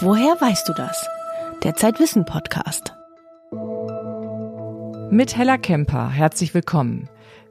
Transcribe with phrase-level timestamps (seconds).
[0.00, 1.08] Woher weißt du das?
[1.64, 2.94] Der Zeitwissen Podcast.
[5.10, 7.08] Mit Hella Kemper, herzlich willkommen.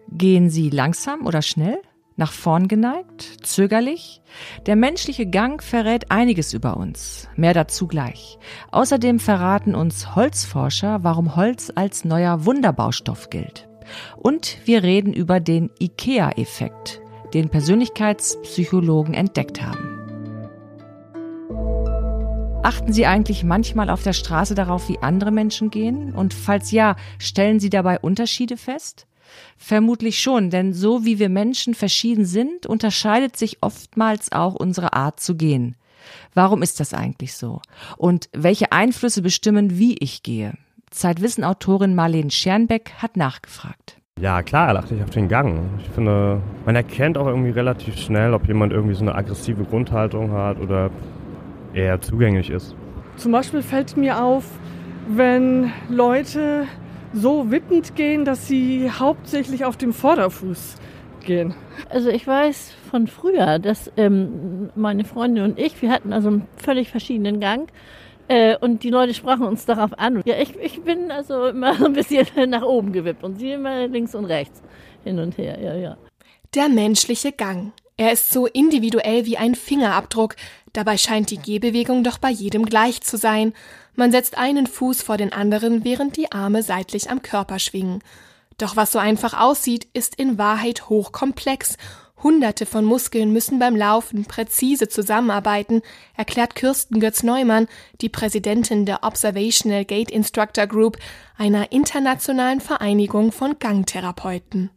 [0.09, 1.77] Gehen Sie langsam oder schnell?
[2.15, 3.45] Nach vorn geneigt?
[3.45, 4.21] Zögerlich?
[4.65, 7.27] Der menschliche Gang verrät einiges über uns.
[7.35, 8.39] Mehr dazu gleich.
[8.71, 13.67] Außerdem verraten uns Holzforscher, warum Holz als neuer Wunderbaustoff gilt.
[14.15, 17.01] Und wir reden über den IKEA-Effekt,
[17.33, 19.96] den Persönlichkeitspsychologen entdeckt haben.
[22.67, 26.13] Achten Sie eigentlich manchmal auf der Straße darauf, wie andere Menschen gehen?
[26.13, 29.07] Und falls ja, stellen Sie dabei Unterschiede fest?
[29.55, 35.21] Vermutlich schon, denn so wie wir Menschen verschieden sind, unterscheidet sich oftmals auch unsere Art
[35.21, 35.77] zu gehen.
[36.33, 37.61] Warum ist das eigentlich so?
[37.95, 40.51] Und welche Einflüsse bestimmen, wie ich gehe?
[40.89, 43.95] Zeitwissen-Autorin Marlene Schernbeck hat nachgefragt.
[44.19, 45.69] Ja, klar, achte ich auf den Gang.
[45.79, 50.33] Ich finde, man erkennt auch irgendwie relativ schnell, ob jemand irgendwie so eine aggressive Grundhaltung
[50.33, 50.89] hat oder
[51.77, 52.75] eher zugänglich ist.
[53.15, 54.43] Zum Beispiel fällt mir auf,
[55.07, 56.65] wenn Leute
[57.13, 60.75] so wippend gehen, dass sie hauptsächlich auf dem Vorderfuß
[61.25, 61.53] gehen.
[61.89, 66.47] Also ich weiß von früher, dass ähm, meine Freundin und ich, wir hatten also einen
[66.57, 67.69] völlig verschiedenen Gang.
[68.29, 70.21] Äh, und die Leute sprachen uns darauf an.
[70.25, 73.87] Ja, ich, ich bin also immer so ein bisschen nach oben gewippt und sie immer
[73.87, 74.61] links und rechts
[75.03, 75.97] hin und her, ja, ja.
[76.53, 77.71] Der menschliche Gang.
[77.97, 80.35] Er ist so individuell wie ein Fingerabdruck,
[80.71, 83.53] dabei scheint die Gehbewegung doch bei jedem gleich zu sein.
[83.95, 88.03] Man setzt einen Fuß vor den anderen, während die Arme seitlich am Körper schwingen.
[88.59, 91.77] Doch was so einfach aussieht, ist in Wahrheit hochkomplex.
[92.21, 95.81] Hunderte von Muskeln müssen beim Laufen präzise zusammenarbeiten,
[96.15, 97.67] erklärt Kirsten Götz-Neumann,
[98.01, 100.97] die Präsidentin der Observational Gait Instructor Group,
[101.35, 104.71] einer internationalen Vereinigung von Gangtherapeuten.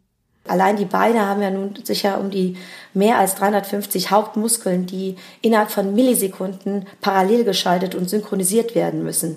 [0.50, 2.56] Allein die Beine haben ja nun sicher um die
[2.92, 9.36] mehr als 350 Hauptmuskeln, die innerhalb von Millisekunden parallel geschaltet und synchronisiert werden müssen.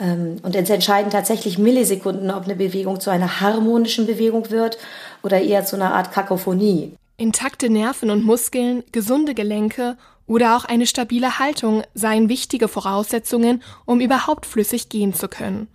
[0.00, 4.78] Ähm, und es entscheiden tatsächlich Millisekunden, ob eine Bewegung zu einer harmonischen Bewegung wird
[5.22, 6.92] oder eher zu einer Art Kakophonie.
[7.16, 9.96] Intakte Nerven und Muskeln, gesunde Gelenke
[10.26, 15.68] oder auch eine stabile Haltung seien wichtige Voraussetzungen, um überhaupt flüssig gehen zu können.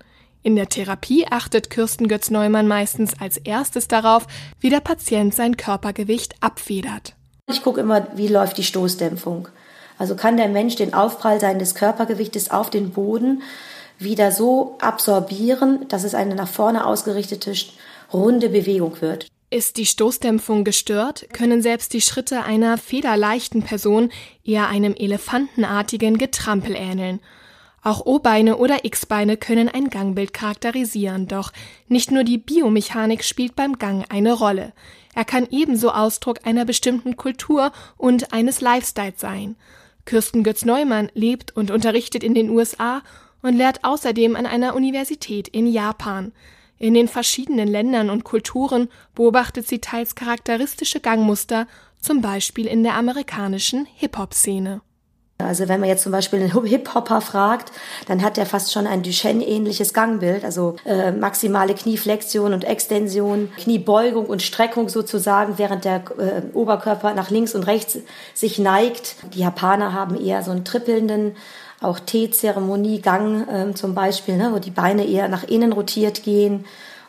[0.43, 4.27] In der Therapie achtet Kirsten Götz-Neumann meistens als erstes darauf,
[4.59, 7.15] wie der Patient sein Körpergewicht abfedert.
[7.49, 9.47] Ich gucke immer, wie läuft die Stoßdämpfung.
[9.97, 13.41] Also kann der Mensch den Aufprall seines Körpergewichtes auf den Boden
[13.99, 17.53] wieder so absorbieren, dass es eine nach vorne ausgerichtete
[18.11, 19.27] runde Bewegung wird.
[19.49, 24.11] Ist die Stoßdämpfung gestört, können selbst die Schritte einer federleichten Person
[24.43, 27.21] eher einem elefantenartigen Getrampel ähneln.
[27.83, 31.51] Auch O-Beine oder X-Beine können ein Gangbild charakterisieren, doch
[31.89, 34.71] nicht nur die Biomechanik spielt beim Gang eine Rolle.
[35.13, 39.57] Er kann ebenso Ausdruck einer bestimmten Kultur und eines Lifestyles sein.
[40.05, 43.01] Kirsten Götz-Neumann lebt und unterrichtet in den USA
[43.41, 46.31] und lehrt außerdem an einer Universität in Japan.
[46.79, 51.67] In den verschiedenen Ländern und Kulturen beobachtet sie teils charakteristische Gangmuster,
[51.99, 54.81] zum Beispiel in der amerikanischen Hip-Hop-Szene.
[55.39, 57.71] Also wenn man jetzt zum Beispiel einen Hip-Hopper fragt,
[58.07, 64.25] dann hat er fast schon ein Duchenne-ähnliches Gangbild, also äh, maximale Knieflexion und Extension, Kniebeugung
[64.25, 67.97] und Streckung sozusagen, während der äh, Oberkörper nach links und rechts
[68.33, 69.15] sich neigt.
[69.33, 71.35] Die Japaner haben eher so einen trippelnden,
[71.81, 76.65] auch Teezeremonie-Gang äh, zum Beispiel, ne, wo die Beine eher nach innen rotiert gehen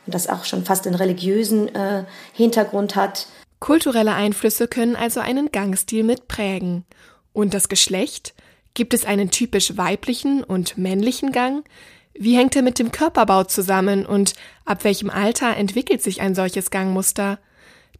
[0.06, 3.26] und das auch schon fast einen religiösen äh, Hintergrund hat.
[3.60, 6.84] Kulturelle Einflüsse können also einen Gangstil mitprägen.
[7.34, 8.32] Und das Geschlecht?
[8.72, 11.64] Gibt es einen typisch weiblichen und männlichen Gang?
[12.14, 14.34] Wie hängt er mit dem Körperbau zusammen und
[14.64, 17.40] ab welchem Alter entwickelt sich ein solches Gangmuster?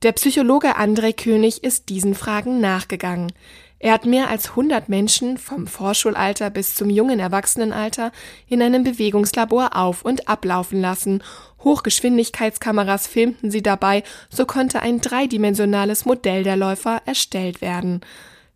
[0.02, 3.32] Der Psychologe André König ist diesen Fragen nachgegangen.
[3.80, 8.12] Er hat mehr als 100 Menschen vom Vorschulalter bis zum jungen Erwachsenenalter
[8.48, 11.24] in einem Bewegungslabor auf- und ablaufen lassen.
[11.64, 18.00] Hochgeschwindigkeitskameras filmten sie dabei, so konnte ein dreidimensionales Modell der Läufer erstellt werden.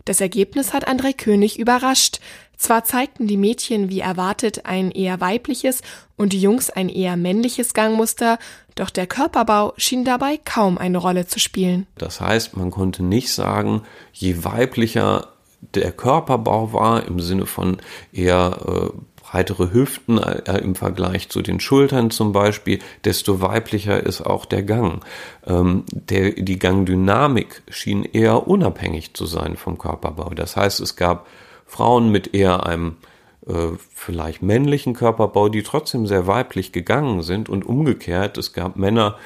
[0.09, 2.21] Das Ergebnis hat André König überrascht.
[2.57, 5.83] Zwar zeigten die Mädchen wie erwartet ein eher weibliches
[6.17, 8.39] und die Jungs ein eher männliches Gangmuster,
[8.75, 11.87] doch der Körperbau schien dabei kaum eine Rolle zu spielen.
[11.99, 13.83] Das heißt, man konnte nicht sagen,
[14.15, 15.29] je weiblicher
[15.75, 17.77] der Körperbau war, im Sinne von
[18.11, 18.99] eher äh,
[19.31, 24.63] breitere Hüften äh, im Vergleich zu den Schultern zum Beispiel, desto weiblicher ist auch der
[24.63, 25.05] Gang.
[25.47, 30.31] Ähm, der, die Gangdynamik schien eher unabhängig zu sein vom Körperbau.
[30.31, 31.27] Das heißt, es gab
[31.67, 32.97] Frauen mit eher einem
[33.49, 38.39] äh, vielleicht männlichen Körperbau, die trotzdem sehr weiblich gegangen sind und umgekehrt.
[38.39, 39.17] Es gab Männer,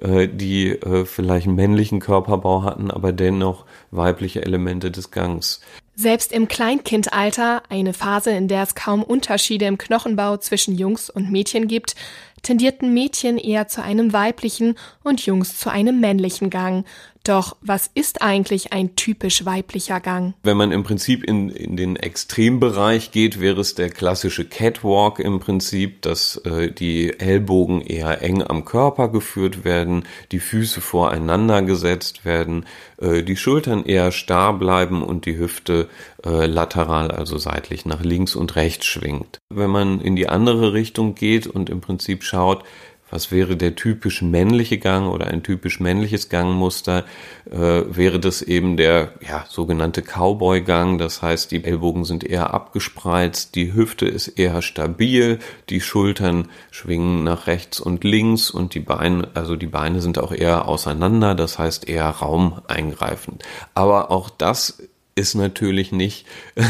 [0.00, 5.60] äh, äh die vielleicht einen männlichen Körperbau hatten, aber dennoch weibliche Elemente des Gangs.
[5.94, 11.30] Selbst im Kleinkindalter, eine Phase, in der es kaum Unterschiede im Knochenbau zwischen Jungs und
[11.30, 11.94] Mädchen gibt,
[12.42, 16.86] tendierten Mädchen eher zu einem weiblichen und Jungs zu einem männlichen Gang.
[17.30, 20.34] Doch was ist eigentlich ein typisch weiblicher Gang?
[20.42, 25.38] Wenn man im Prinzip in, in den Extrembereich geht, wäre es der klassische Catwalk im
[25.38, 32.24] Prinzip, dass äh, die Ellbogen eher eng am Körper geführt werden, die Füße voreinander gesetzt
[32.24, 32.66] werden,
[33.00, 35.88] äh, die Schultern eher starr bleiben und die Hüfte
[36.24, 39.38] äh, lateral, also seitlich nach links und rechts schwingt.
[39.50, 42.64] Wenn man in die andere Richtung geht und im Prinzip schaut,
[43.10, 47.04] was wäre der typisch männliche Gang oder ein typisch männliches Gangmuster,
[47.50, 50.98] äh, wäre das eben der ja, sogenannte Cowboy-Gang.
[50.98, 57.24] Das heißt, die Ellbogen sind eher abgespreizt, die Hüfte ist eher stabil, die Schultern schwingen
[57.24, 61.58] nach rechts und links und die Beine, also die Beine sind auch eher auseinander, das
[61.58, 63.42] heißt eher raumeingreifend.
[63.74, 64.78] Aber auch das
[65.20, 66.26] ist natürlich nicht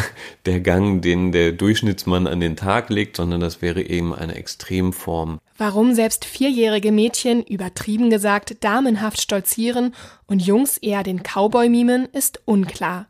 [0.47, 5.39] der Gang, den der Durchschnittsmann an den Tag legt, sondern das wäre eben eine Extremform.
[5.57, 9.95] Warum selbst vierjährige Mädchen, übertrieben gesagt, damenhaft stolzieren
[10.27, 13.07] und Jungs eher den Cowboy mimen, ist unklar.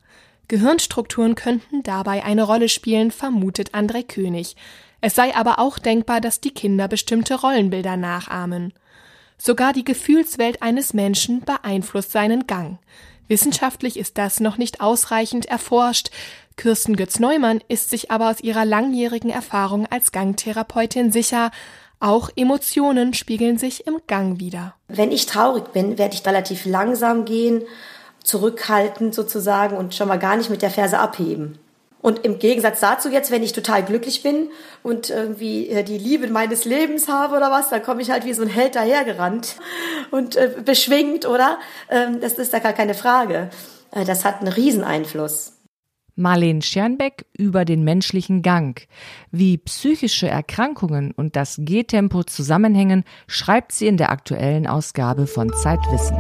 [0.49, 4.57] Gehirnstrukturen könnten dabei eine Rolle spielen, vermutet André König.
[5.01, 8.73] Es sei aber auch denkbar, dass die Kinder bestimmte Rollenbilder nachahmen.
[9.39, 12.79] Sogar die Gefühlswelt eines Menschen beeinflusst seinen Gang.
[13.31, 16.11] Wissenschaftlich ist das noch nicht ausreichend erforscht.
[16.57, 21.53] Kirsten Götz-Neumann ist sich aber aus ihrer langjährigen Erfahrung als Gangtherapeutin sicher,
[22.01, 24.75] auch Emotionen spiegeln sich im Gang wieder.
[24.89, 27.63] Wenn ich traurig bin, werde ich relativ langsam gehen,
[28.25, 31.59] zurückhaltend sozusagen und schon mal gar nicht mit der Ferse abheben.
[32.03, 34.51] Und im Gegensatz dazu jetzt, wenn ich total glücklich bin
[34.83, 38.33] und irgendwie äh, die Liebe meines Lebens habe oder was, dann komme ich halt wie
[38.33, 39.57] so ein Held dahergerannt
[40.11, 41.59] und äh, beschwingt, oder?
[41.91, 43.51] Ähm, das ist da gar keine Frage.
[43.93, 45.53] Äh, das hat einen Rieseneinfluss.
[46.17, 48.87] Marlene Schernbeck über den menschlichen Gang.
[49.31, 56.17] Wie psychische Erkrankungen und das Gehtempo zusammenhängen, schreibt sie in der aktuellen Ausgabe von Zeitwissen.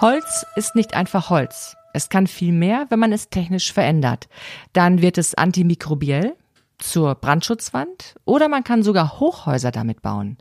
[0.00, 1.76] Holz ist nicht einfach Holz.
[1.92, 4.28] Es kann viel mehr, wenn man es technisch verändert.
[4.72, 6.36] Dann wird es antimikrobiell
[6.78, 10.36] zur Brandschutzwand oder man kann sogar Hochhäuser damit bauen.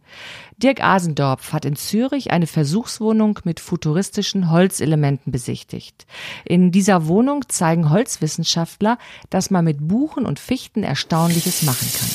[0.57, 6.05] Dirk Asendorf hat in Zürich eine Versuchswohnung mit futuristischen Holzelementen besichtigt.
[6.45, 8.99] In dieser Wohnung zeigen Holzwissenschaftler,
[9.31, 12.09] dass man mit Buchen und Fichten Erstaunliches machen kann.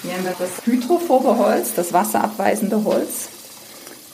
[0.00, 3.37] Hier haben wir das hydrophobe Holz, das wasserabweisende Holz.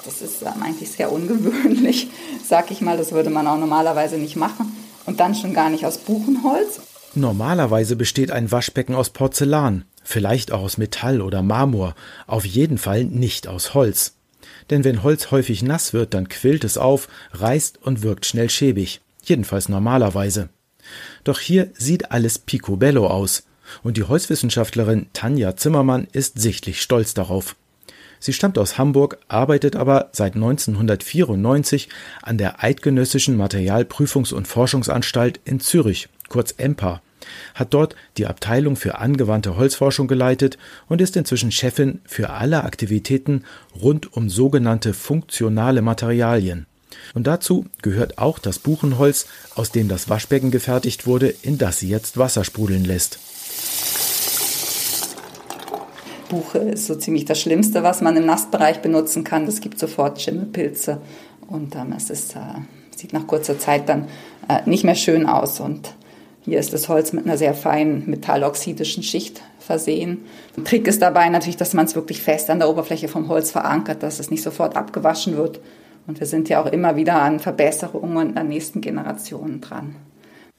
[0.04, 2.08] Das ist eigentlich sehr ungewöhnlich,
[2.46, 2.96] sag ich mal.
[2.96, 4.76] Das würde man auch normalerweise nicht machen.
[5.06, 6.80] Und dann schon gar nicht aus Buchenholz.
[7.14, 11.94] Normalerweise besteht ein Waschbecken aus Porzellan, vielleicht auch aus Metall oder Marmor,
[12.26, 14.14] auf jeden Fall nicht aus Holz.
[14.70, 19.00] Denn wenn Holz häufig nass wird, dann quillt es auf, reißt und wirkt schnell schäbig,
[19.22, 20.48] jedenfalls normalerweise.
[21.22, 23.44] Doch hier sieht alles picobello aus,
[23.82, 27.56] und die Holzwissenschaftlerin Tanja Zimmermann ist sichtlich stolz darauf.
[28.24, 31.90] Sie stammt aus Hamburg, arbeitet aber seit 1994
[32.22, 37.02] an der Eidgenössischen Materialprüfungs- und Forschungsanstalt in Zürich, kurz EMPA,
[37.54, 40.56] hat dort die Abteilung für angewandte Holzforschung geleitet
[40.88, 43.44] und ist inzwischen Chefin für alle Aktivitäten
[43.78, 46.64] rund um sogenannte funktionale Materialien.
[47.12, 51.90] Und dazu gehört auch das Buchenholz, aus dem das Waschbecken gefertigt wurde, in das sie
[51.90, 53.18] jetzt Wasser sprudeln lässt.
[56.28, 59.46] Buche ist so ziemlich das Schlimmste, was man im Nassbereich benutzen kann.
[59.46, 61.00] Es gibt sofort Schimmelpilze
[61.48, 62.40] und ähm, es ist, äh,
[62.96, 64.08] sieht nach kurzer Zeit dann
[64.48, 65.60] äh, nicht mehr schön aus.
[65.60, 65.94] Und
[66.42, 70.24] hier ist das Holz mit einer sehr feinen metalloxidischen Schicht versehen.
[70.56, 73.50] Der Trick ist dabei natürlich, dass man es wirklich fest an der Oberfläche vom Holz
[73.50, 75.60] verankert, dass es nicht sofort abgewaschen wird.
[76.06, 79.96] Und wir sind ja auch immer wieder an Verbesserungen an nächsten Generationen dran.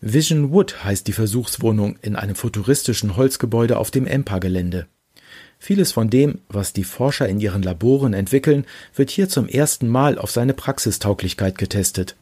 [0.01, 4.87] Vision Wood heißt die Versuchswohnung in einem futuristischen Holzgebäude auf dem EMPA-Gelände.
[5.65, 10.19] Vieles von dem, was die Forscher in ihren Laboren entwickeln, wird hier zum ersten Mal
[10.19, 12.15] auf seine Praxistauglichkeit getestet.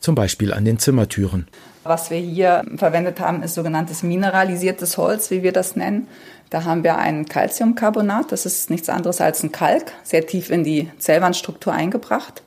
[0.00, 1.46] Zum Beispiel an den Zimmertüren.
[1.84, 6.08] Was wir hier verwendet haben, ist sogenanntes mineralisiertes Holz, wie wir das nennen.
[6.50, 10.64] Da haben wir ein Calciumcarbonat, das ist nichts anderes als ein Kalk, sehr tief in
[10.64, 12.42] die Zellwandstruktur eingebracht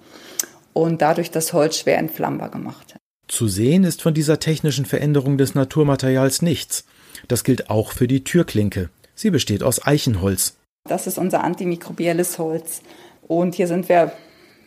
[0.74, 2.98] und dadurch das Holz schwer entflammbar gemacht.
[3.30, 6.84] Zu sehen ist von dieser technischen Veränderung des Naturmaterials nichts.
[7.30, 8.90] Das gilt auch für die Türklinke.
[9.16, 10.56] Sie besteht aus Eichenholz.
[10.88, 12.82] Das ist unser antimikrobielles Holz.
[13.28, 14.12] Und hier sind wir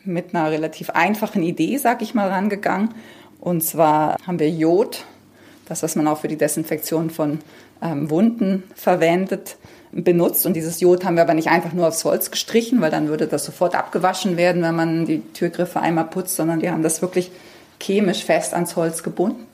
[0.04, 2.94] mit einer relativ einfachen Idee, sag ich mal, rangegangen.
[3.40, 5.04] Und zwar haben wir Jod,
[5.66, 7.40] das, was man auch für die Desinfektion von
[7.82, 9.56] ähm, Wunden verwendet,
[9.92, 10.46] benutzt.
[10.46, 13.26] Und dieses Jod haben wir aber nicht einfach nur aufs Holz gestrichen, weil dann würde
[13.26, 17.30] das sofort abgewaschen werden, wenn man die Türgriffe einmal putzt, sondern wir haben das wirklich
[17.80, 19.46] chemisch fest ans Holz gebunden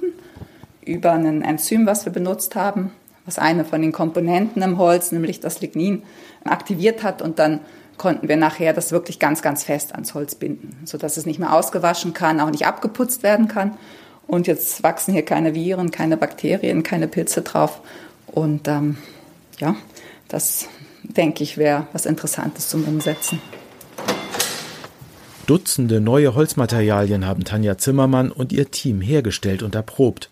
[0.84, 2.92] über ein Enzym, was wir benutzt haben,
[3.24, 6.02] was eine von den Komponenten im Holz, nämlich das Lignin,
[6.44, 7.60] aktiviert hat und dann
[7.98, 11.52] konnten wir nachher das wirklich ganz, ganz fest ans Holz binden, sodass es nicht mehr
[11.52, 13.76] ausgewaschen kann, auch nicht abgeputzt werden kann.
[14.26, 17.80] Und jetzt wachsen hier keine Viren, keine Bakterien, keine Pilze drauf.
[18.26, 18.96] Und ähm,
[19.58, 19.76] ja,
[20.28, 20.68] das
[21.02, 23.40] denke ich wäre was Interessantes zum Umsetzen.
[25.46, 30.31] Dutzende neue Holzmaterialien haben Tanja Zimmermann und ihr Team hergestellt und erprobt.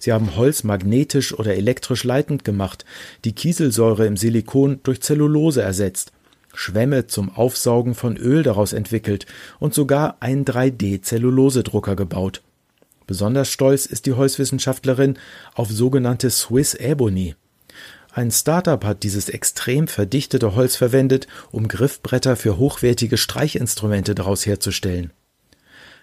[0.00, 2.86] Sie haben Holz magnetisch oder elektrisch leitend gemacht,
[3.24, 6.12] die Kieselsäure im Silikon durch Zellulose ersetzt,
[6.54, 9.26] Schwämme zum Aufsaugen von Öl daraus entwickelt
[9.58, 12.40] und sogar einen 3D-Zellulosedrucker gebaut.
[13.06, 15.18] Besonders stolz ist die Holzwissenschaftlerin
[15.54, 17.34] auf sogenannte Swiss Ebony.
[18.12, 25.12] Ein Startup hat dieses extrem verdichtete Holz verwendet, um Griffbretter für hochwertige Streichinstrumente daraus herzustellen.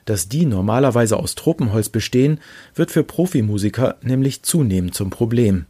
[0.08, 2.40] Dass die normalerweise aus Tropenholz bestehen,
[2.74, 5.66] wird für Profimusiker nämlich zunehmend zum Problem.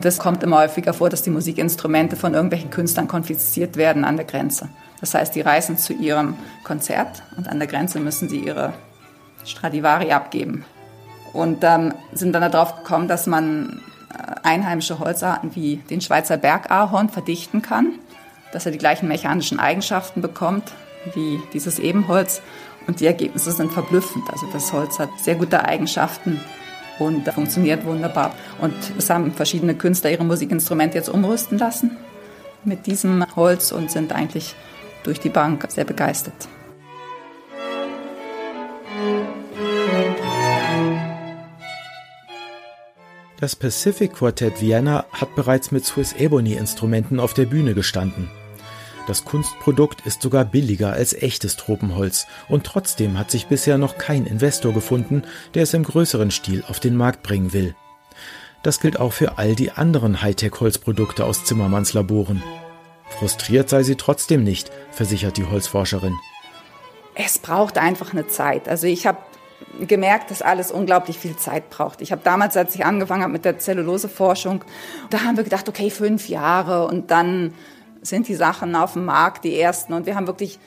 [0.00, 4.24] Das kommt immer häufiger vor, dass die Musikinstrumente von irgendwelchen Künstlern konfisziert werden an der
[4.24, 4.70] Grenze.
[5.00, 8.72] Das heißt, die reisen zu ihrem Konzert und an der Grenze müssen sie ihre
[9.44, 10.64] Stradivari abgeben.
[11.34, 17.10] Und ähm, sind dann darauf gekommen, dass man äh, einheimische Holzarten wie den Schweizer Bergahorn
[17.10, 17.98] verdichten kann
[18.52, 20.72] dass er die gleichen mechanischen Eigenschaften bekommt
[21.14, 22.42] wie dieses Ebenholz.
[22.86, 24.24] Und die Ergebnisse sind verblüffend.
[24.32, 26.40] Also das Holz hat sehr gute Eigenschaften
[26.98, 28.34] und funktioniert wunderbar.
[28.60, 31.96] Und es haben verschiedene Künstler ihre Musikinstrumente jetzt umrüsten lassen
[32.64, 34.54] mit diesem Holz und sind eigentlich
[35.02, 36.48] durch die Bank sehr begeistert.
[43.40, 48.28] Das Pacific Quartet Vienna hat bereits mit Swiss Ebony Instrumenten auf der Bühne gestanden.
[49.08, 54.26] Das Kunstprodukt ist sogar billiger als echtes Tropenholz und trotzdem hat sich bisher noch kein
[54.26, 55.22] Investor gefunden,
[55.54, 57.74] der es im größeren Stil auf den Markt bringen will.
[58.62, 62.42] Das gilt auch für all die anderen Hightech-Holzprodukte aus Zimmermanns Laboren.
[63.18, 66.14] Frustriert sei sie trotzdem nicht, versichert die Holzforscherin.
[67.14, 68.68] Es braucht einfach eine Zeit.
[68.68, 69.18] Also ich habe
[69.86, 72.02] gemerkt, dass alles unglaublich viel Zeit braucht.
[72.02, 74.64] Ich habe damals, als ich angefangen habe mit der Zelluloseforschung,
[75.08, 77.54] da haben wir gedacht, okay, fünf Jahre und dann
[78.02, 79.92] sind die Sachen auf dem Markt, die ersten.
[79.92, 80.58] Und wir haben wirklich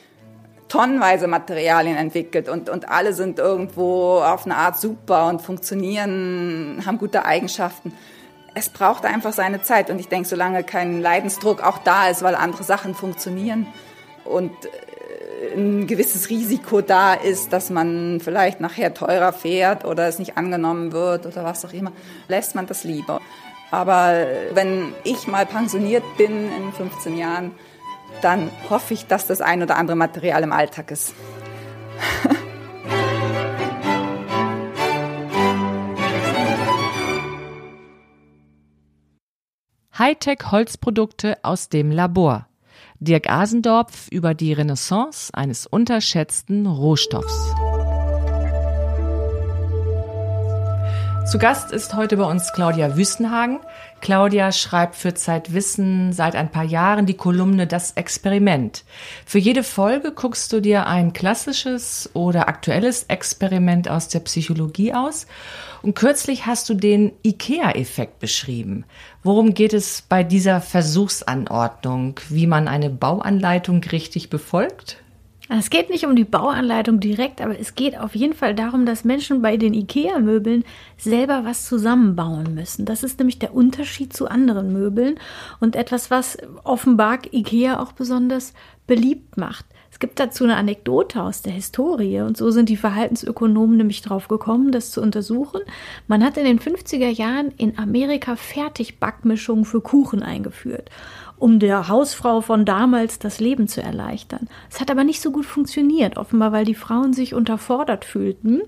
[0.71, 6.97] tonnenweise Materialien entwickelt und, und alle sind irgendwo auf eine Art super und funktionieren, haben
[6.97, 7.93] gute Eigenschaften.
[8.53, 12.35] Es braucht einfach seine Zeit und ich denke, solange kein Leidensdruck auch da ist, weil
[12.35, 13.67] andere Sachen funktionieren
[14.23, 14.51] und
[15.55, 20.93] ein gewisses Risiko da ist, dass man vielleicht nachher teurer fährt oder es nicht angenommen
[20.93, 21.91] wird oder was auch immer,
[22.29, 23.19] lässt man das lieber.
[23.71, 27.51] Aber wenn ich mal pensioniert bin in 15 Jahren,
[28.21, 31.13] dann hoffe ich, dass das ein oder andere Material im Alltag ist.
[39.97, 42.47] Hightech-Holzprodukte aus dem Labor.
[42.99, 47.53] Dirk Asendorf über die Renaissance eines unterschätzten Rohstoffs.
[51.31, 53.61] Zu Gast ist heute bei uns Claudia Wüstenhagen.
[54.01, 58.83] Claudia schreibt für Zeitwissen seit ein paar Jahren die Kolumne Das Experiment.
[59.25, 65.25] Für jede Folge guckst du dir ein klassisches oder aktuelles Experiment aus der Psychologie aus.
[65.81, 68.83] Und kürzlich hast du den IKEA-Effekt beschrieben.
[69.23, 72.19] Worum geht es bei dieser Versuchsanordnung?
[72.27, 75.00] Wie man eine Bauanleitung richtig befolgt?
[75.53, 79.03] Es geht nicht um die Bauanleitung direkt, aber es geht auf jeden Fall darum, dass
[79.03, 80.63] Menschen bei den IKEA-Möbeln
[80.97, 82.85] selber was zusammenbauen müssen.
[82.85, 85.15] Das ist nämlich der Unterschied zu anderen Möbeln
[85.59, 88.53] und etwas, was offenbar IKEA auch besonders
[88.87, 89.65] beliebt macht.
[89.91, 94.29] Es gibt dazu eine Anekdote aus der Historie und so sind die Verhaltensökonomen nämlich drauf
[94.29, 95.59] gekommen, das zu untersuchen.
[96.07, 100.89] Man hat in den 50er Jahren in Amerika Fertigbackmischungen für Kuchen eingeführt
[101.41, 104.47] um der Hausfrau von damals das Leben zu erleichtern.
[104.69, 108.61] Es hat aber nicht so gut funktioniert, offenbar, weil die Frauen sich unterfordert fühlten.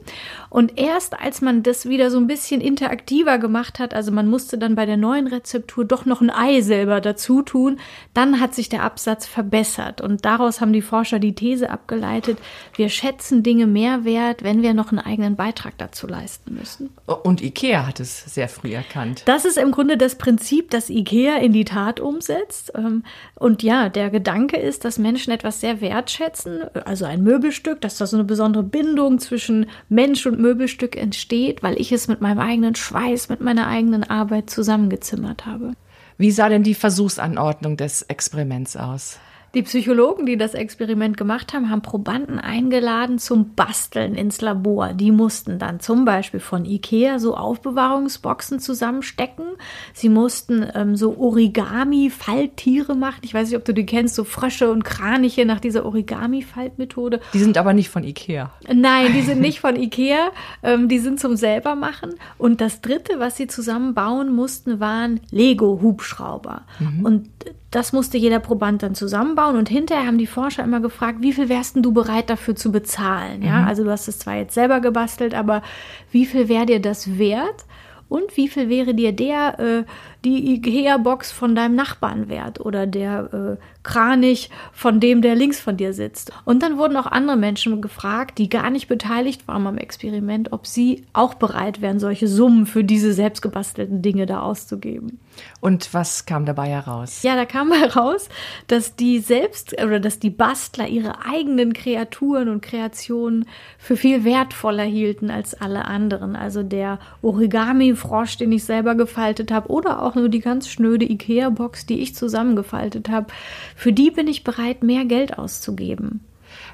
[0.49, 4.57] Und erst als man das wieder so ein bisschen interaktiver gemacht hat, also man musste
[4.57, 7.79] dann bei der neuen Rezeptur doch noch ein Ei selber dazu tun,
[8.15, 10.01] dann hat sich der Absatz verbessert.
[10.01, 12.39] Und daraus haben die Forscher die These abgeleitet,
[12.75, 16.89] wir schätzen Dinge mehr wert, wenn wir noch einen eigenen Beitrag dazu leisten müssen.
[17.05, 19.21] Und IKEA hat es sehr früh erkannt.
[19.25, 22.62] Das ist im Grunde das Prinzip, das IKEA in die Tat umsetzt.
[22.75, 23.03] Ähm,
[23.35, 28.05] und ja, der Gedanke ist, dass Menschen etwas sehr wertschätzen, also ein Möbelstück, dass da
[28.05, 32.75] so eine besondere Bindung zwischen Mensch und Möbelstück entsteht, weil ich es mit meinem eigenen
[32.75, 35.73] Schweiß, mit meiner eigenen Arbeit zusammengezimmert habe.
[36.17, 39.19] Wie sah denn die Versuchsanordnung des Experiments aus?
[39.55, 44.93] Die Psychologen, die das Experiment gemacht haben, haben Probanden eingeladen zum Basteln ins Labor.
[44.93, 49.45] Die mussten dann zum Beispiel von Ikea so Aufbewahrungsboxen zusammenstecken.
[49.93, 53.19] Sie mussten ähm, so Origami-Falttiere machen.
[53.21, 57.19] Ich weiß nicht, ob du die kennst, so Frösche und Kraniche nach dieser Origami-Faltmethode.
[57.35, 58.51] Die sind aber nicht von Ikea.
[58.73, 60.31] Nein, die sind nicht von Ikea.
[60.63, 62.15] Ähm, die sind zum selbermachen.
[62.39, 66.63] Und das dritte, was sie zusammenbauen mussten, waren Lego-Hubschrauber.
[66.79, 67.05] Mhm.
[67.05, 67.29] Und
[67.73, 71.49] das musste jeder Proband dann zusammenbauen und hinterher haben die Forscher immer gefragt, wie viel
[71.49, 73.41] wärst du bereit dafür zu bezahlen?
[73.41, 73.67] Ja, mhm.
[73.67, 75.63] also du hast es zwar jetzt selber gebastelt, aber
[76.11, 77.65] wie viel wäre dir das wert?
[78.09, 79.83] Und wie viel wäre dir der äh,
[80.23, 85.77] die Ikea-Box von deinem Nachbarn wert oder der äh, Kranich von dem, der links von
[85.77, 86.31] dir sitzt.
[86.45, 90.65] Und dann wurden auch andere Menschen gefragt, die gar nicht beteiligt waren am Experiment, ob
[90.65, 95.19] sie auch bereit wären, solche Summen für diese selbstgebastelten Dinge da auszugeben.
[95.59, 97.23] Und was kam dabei heraus?
[97.23, 98.29] Ja, da kam heraus,
[98.67, 103.45] dass die selbst oder dass die Bastler ihre eigenen Kreaturen und Kreationen
[103.77, 106.35] für viel wertvoller hielten als alle anderen.
[106.35, 111.85] Also der Origami-Frosch, den ich selber gefaltet habe, oder auch nur die ganz schnöde Ikea-Box,
[111.85, 113.27] die ich zusammengefaltet habe,
[113.75, 116.21] für die bin ich bereit, mehr Geld auszugeben.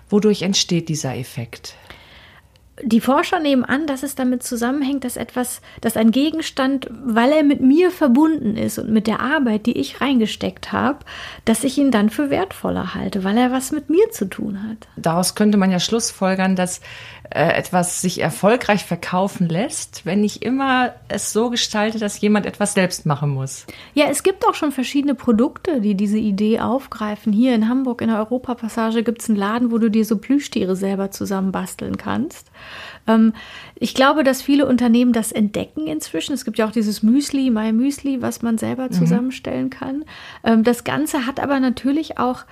[0.09, 1.75] Wodurch entsteht dieser Effekt?
[2.83, 7.43] Die Forscher nehmen an, dass es damit zusammenhängt, dass etwas, dass ein Gegenstand, weil er
[7.43, 10.99] mit mir verbunden ist und mit der Arbeit, die ich reingesteckt habe,
[11.45, 14.87] dass ich ihn dann für wertvoller halte, weil er was mit mir zu tun hat.
[14.95, 16.81] Daraus könnte man ja schlussfolgern, dass
[17.31, 22.73] äh, etwas sich erfolgreich verkaufen lässt, wenn ich immer es so gestalte, dass jemand etwas
[22.73, 23.65] selbst machen muss.
[23.93, 27.31] Ja, es gibt auch schon verschiedene Produkte, die diese Idee aufgreifen.
[27.31, 30.75] Hier in Hamburg in der Europapassage gibt es einen Laden, wo du dir so Plüschtiere
[30.75, 32.49] selber zusammenbasteln kannst.
[33.07, 33.33] Ähm,
[33.75, 36.33] ich glaube, dass viele Unternehmen das entdecken inzwischen.
[36.33, 38.91] Es gibt ja auch dieses Müsli, My Müsli, was man selber mhm.
[38.93, 40.05] zusammenstellen kann.
[40.43, 42.45] Ähm, das Ganze hat aber natürlich auch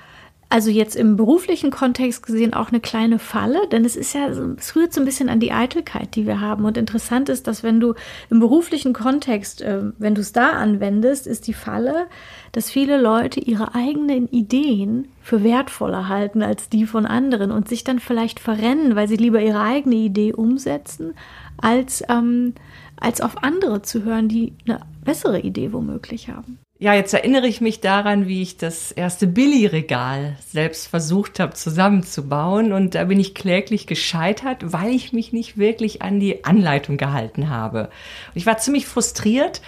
[0.49, 4.75] also jetzt im beruflichen Kontext gesehen auch eine kleine Falle, denn es ist ja, es
[4.77, 6.63] rührt so ein bisschen an die Eitelkeit, die wir haben.
[6.63, 7.95] Und interessant ist, dass wenn du
[8.29, 12.07] im beruflichen Kontext, äh, wenn du es da anwendest, ist die Falle,
[12.53, 17.83] dass viele Leute ihre eigenen Ideen für wertvoller halten als die von anderen und sich
[17.83, 21.13] dann vielleicht verrennen, weil sie lieber ihre eigene Idee umsetzen,
[21.57, 22.53] als, ähm,
[22.95, 26.57] als auf andere zu hören, die eine bessere Idee womöglich haben.
[26.79, 32.71] Ja, jetzt erinnere ich mich daran, wie ich das erste Billy-Regal selbst versucht habe zusammenzubauen
[32.71, 37.49] und da bin ich kläglich gescheitert, weil ich mich nicht wirklich an die Anleitung gehalten
[37.49, 37.89] habe.
[38.35, 39.63] Ich war ziemlich frustriert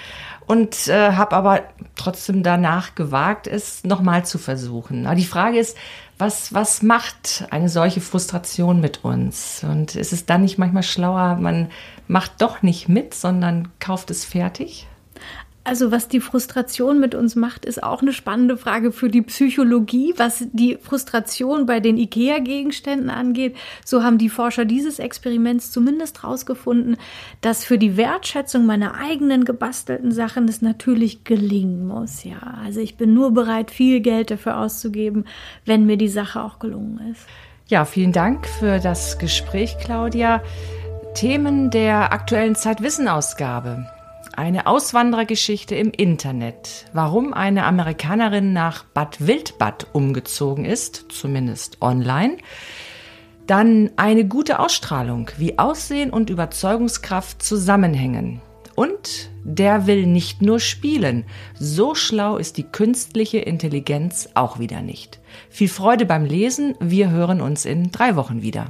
[0.46, 1.64] und äh, habe aber
[1.96, 5.08] trotzdem danach gewagt, es nochmal zu versuchen.
[5.08, 5.76] Aber die Frage ist,
[6.20, 9.64] was, was macht eine solche Frustration mit uns?
[9.64, 11.72] Und ist es dann nicht manchmal schlauer, man
[12.08, 14.86] macht doch nicht mit, sondern kauft es fertig?
[15.70, 20.16] Also was die Frustration mit uns macht, ist auch eine spannende Frage für die Psychologie.
[20.18, 23.56] Was die Frustration bei den IKEA-Gegenständen angeht,
[23.86, 26.98] so haben die Forscher dieses Experiments zumindest herausgefunden,
[27.42, 32.24] dass für die Wertschätzung meiner eigenen gebastelten Sachen es natürlich gelingen muss.
[32.24, 35.26] Ja, also ich bin nur bereit, viel Geld dafür auszugeben,
[35.66, 37.28] wenn mir die Sache auch gelungen ist.
[37.68, 40.42] Ja, vielen Dank für das Gespräch, Claudia.
[41.14, 43.86] Themen der aktuellen Zeitwissen-Ausgabe.
[44.40, 46.86] Eine Auswanderergeschichte im Internet.
[46.94, 52.38] Warum eine Amerikanerin nach Bad Wildbad umgezogen ist, zumindest online.
[53.48, 58.40] Dann eine gute Ausstrahlung, wie Aussehen und Überzeugungskraft zusammenhängen.
[58.76, 61.26] Und der will nicht nur spielen.
[61.60, 65.20] So schlau ist die künstliche Intelligenz auch wieder nicht.
[65.50, 66.76] Viel Freude beim Lesen.
[66.80, 68.68] Wir hören uns in drei Wochen wieder.